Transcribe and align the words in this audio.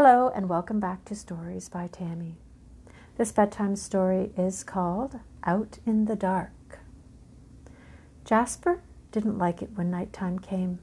Hello, 0.00 0.30
and 0.32 0.48
welcome 0.48 0.78
back 0.78 1.04
to 1.06 1.16
Stories 1.16 1.68
by 1.68 1.88
Tammy. 1.88 2.36
This 3.16 3.32
bedtime 3.32 3.74
story 3.74 4.30
is 4.38 4.62
called 4.62 5.18
Out 5.42 5.80
in 5.84 6.04
the 6.04 6.14
Dark. 6.14 6.78
Jasper 8.24 8.80
didn't 9.10 9.38
like 9.38 9.60
it 9.60 9.70
when 9.74 9.90
nighttime 9.90 10.38
came 10.38 10.78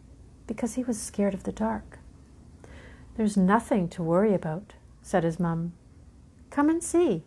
because 0.47 0.73
he 0.73 0.83
was 0.83 1.01
scared 1.01 1.33
of 1.33 1.43
the 1.43 1.53
dark. 1.53 1.99
There's 3.15 3.37
nothing 3.37 3.87
to 3.91 4.03
worry 4.03 4.33
about, 4.33 4.73
said 5.01 5.23
his 5.23 5.39
mum. 5.39 5.71
Come 6.49 6.67
and 6.67 6.83
see. 6.83 7.23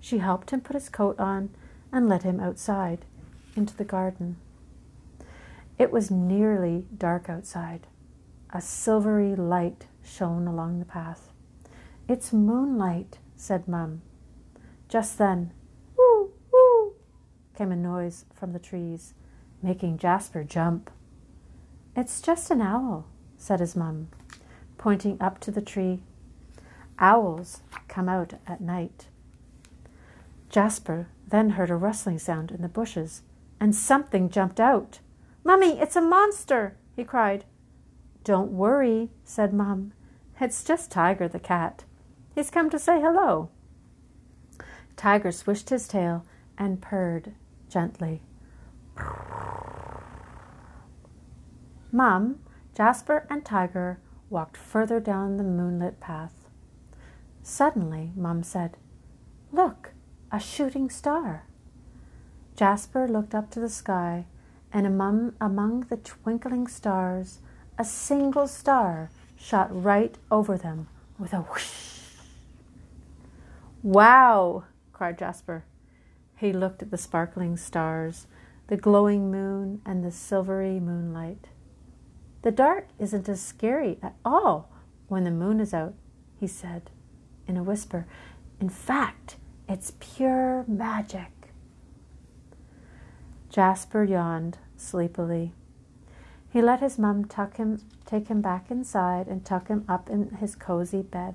She 0.00 0.20
helped 0.20 0.52
him 0.52 0.62
put 0.62 0.72
his 0.72 0.88
coat 0.88 1.20
on 1.20 1.50
and 1.92 2.08
led 2.08 2.22
him 2.22 2.40
outside 2.40 3.04
into 3.54 3.76
the 3.76 3.84
garden. 3.84 4.36
It 5.78 5.92
was 5.92 6.10
nearly 6.10 6.86
dark 6.96 7.28
outside. 7.28 7.88
A 8.54 8.62
silvery 8.62 9.36
light 9.36 9.84
shone 10.14 10.46
along 10.46 10.78
the 10.78 10.84
path. 10.84 11.32
It's 12.08 12.32
moonlight, 12.32 13.18
said 13.36 13.66
Mum. 13.66 14.02
Just 14.88 15.18
then, 15.18 15.52
woo, 15.96 16.32
woo, 16.52 16.92
came 17.56 17.72
a 17.72 17.76
noise 17.76 18.24
from 18.34 18.52
the 18.52 18.58
trees, 18.58 19.14
making 19.62 19.98
Jasper 19.98 20.44
jump. 20.44 20.90
It's 21.96 22.20
just 22.20 22.50
an 22.50 22.60
owl, 22.60 23.06
said 23.36 23.60
his 23.60 23.74
mum, 23.74 24.08
pointing 24.78 25.16
up 25.20 25.40
to 25.40 25.50
the 25.50 25.62
tree. 25.62 26.02
Owls 26.98 27.62
come 27.88 28.08
out 28.08 28.34
at 28.46 28.60
night. 28.60 29.06
Jasper 30.50 31.08
then 31.26 31.50
heard 31.50 31.70
a 31.70 31.76
rustling 31.76 32.18
sound 32.18 32.50
in 32.50 32.62
the 32.62 32.68
bushes, 32.68 33.22
and 33.58 33.74
something 33.74 34.28
jumped 34.28 34.60
out. 34.60 35.00
Mummy, 35.42 35.78
it's 35.80 35.96
a 35.96 36.00
monster, 36.00 36.76
he 36.94 37.04
cried. 37.04 37.44
Don't 38.22 38.52
worry, 38.52 39.10
said 39.24 39.52
Mum. 39.52 39.92
It's 40.40 40.64
just 40.64 40.90
Tiger 40.90 41.28
the 41.28 41.38
cat. 41.38 41.84
He's 42.34 42.50
come 42.50 42.68
to 42.70 42.78
say 42.78 43.00
hello. 43.00 43.50
Tiger 44.96 45.30
swished 45.30 45.70
his 45.70 45.86
tail 45.86 46.24
and 46.58 46.82
purred 46.82 47.34
gently. 47.68 48.22
Mum, 51.92 52.40
Jasper, 52.76 53.26
and 53.30 53.44
Tiger 53.44 54.00
walked 54.28 54.56
further 54.56 54.98
down 54.98 55.36
the 55.36 55.44
moonlit 55.44 56.00
path. 56.00 56.48
Suddenly, 57.42 58.10
Mum 58.16 58.42
said, 58.42 58.76
Look, 59.52 59.92
a 60.32 60.40
shooting 60.40 60.90
star. 60.90 61.46
Jasper 62.56 63.06
looked 63.06 63.34
up 63.34 63.50
to 63.52 63.60
the 63.60 63.68
sky, 63.68 64.26
and 64.72 64.86
among, 64.86 65.34
among 65.40 65.82
the 65.82 65.96
twinkling 65.96 66.66
stars, 66.66 67.38
a 67.78 67.84
single 67.84 68.48
star 68.48 69.10
shot 69.44 69.68
right 69.70 70.16
over 70.30 70.56
them 70.56 70.88
with 71.18 71.34
a 71.34 71.40
whoosh. 71.40 71.70
Wow! 73.82 74.64
cried 74.92 75.18
Jasper. 75.18 75.64
He 76.36 76.52
looked 76.52 76.82
at 76.82 76.90
the 76.90 76.96
sparkling 76.96 77.58
stars, 77.58 78.26
the 78.68 78.78
glowing 78.78 79.30
moon, 79.30 79.82
and 79.84 80.02
the 80.02 80.10
silvery 80.10 80.80
moonlight. 80.80 81.48
The 82.40 82.52
dark 82.52 82.88
isn't 82.98 83.28
as 83.28 83.42
scary 83.42 83.98
at 84.02 84.14
all 84.24 84.70
when 85.08 85.24
the 85.24 85.30
moon 85.30 85.60
is 85.60 85.74
out, 85.74 85.94
he 86.40 86.46
said 86.46 86.90
in 87.46 87.58
a 87.58 87.62
whisper. 87.62 88.06
In 88.60 88.70
fact, 88.70 89.36
it's 89.68 89.92
pure 90.00 90.64
magic. 90.66 91.50
Jasper 93.50 94.04
yawned 94.04 94.56
sleepily. 94.76 95.52
He 96.54 96.62
let 96.62 96.78
his 96.78 97.00
mum 97.00 97.24
tuck 97.24 97.56
him, 97.56 97.82
take 98.06 98.28
him 98.28 98.40
back 98.40 98.70
inside 98.70 99.26
and 99.26 99.44
tuck 99.44 99.66
him 99.66 99.84
up 99.88 100.08
in 100.08 100.36
his 100.36 100.54
cozy 100.54 101.02
bed. 101.02 101.34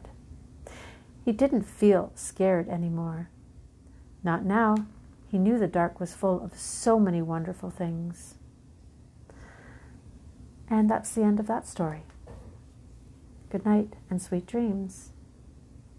He 1.25 1.33
didn't 1.33 1.63
feel 1.63 2.13
scared 2.15 2.69
anymore. 2.69 3.29
Not 4.23 4.45
now. 4.45 4.77
He 5.27 5.37
knew 5.37 5.59
the 5.59 5.67
dark 5.67 5.99
was 5.99 6.13
full 6.15 6.41
of 6.41 6.57
so 6.57 6.97
many 7.01 7.21
wonderful 7.21 7.69
things. 7.69 8.35
And 10.69 10.89
that's 10.89 11.11
the 11.11 11.23
end 11.23 11.41
of 11.41 11.47
that 11.47 11.67
story. 11.67 12.03
Good 13.49 13.65
night 13.65 13.97
and 14.09 14.21
sweet 14.21 14.47
dreams. 14.47 15.09